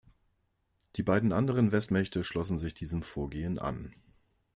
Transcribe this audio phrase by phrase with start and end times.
[0.95, 3.93] Die beiden anderen Westmächte schlossen sich diesem Vorgehen an.